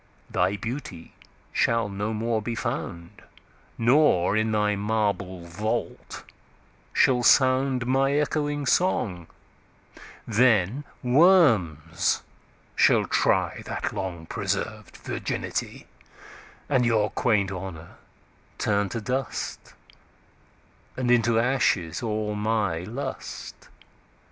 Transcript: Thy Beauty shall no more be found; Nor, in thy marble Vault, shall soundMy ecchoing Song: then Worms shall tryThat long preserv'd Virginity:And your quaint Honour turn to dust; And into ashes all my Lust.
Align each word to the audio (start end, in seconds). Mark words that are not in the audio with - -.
Thy 0.31 0.57
Beauty 0.57 1.13
shall 1.53 1.87
no 1.87 2.11
more 2.11 2.41
be 2.41 2.55
found; 2.55 3.21
Nor, 3.77 4.35
in 4.35 4.51
thy 4.51 4.75
marble 4.75 5.45
Vault, 5.45 6.23
shall 6.91 7.21
soundMy 7.21 8.19
ecchoing 8.19 8.67
Song: 8.67 9.27
then 10.27 10.85
Worms 11.03 12.23
shall 12.75 13.05
tryThat 13.05 13.93
long 13.93 14.25
preserv'd 14.25 14.97
Virginity:And 14.97 16.83
your 16.83 17.11
quaint 17.11 17.51
Honour 17.51 17.97
turn 18.57 18.89
to 18.89 19.01
dust; 19.01 19.75
And 20.97 21.11
into 21.11 21.37
ashes 21.39 22.01
all 22.01 22.33
my 22.33 22.79
Lust. 22.79 23.69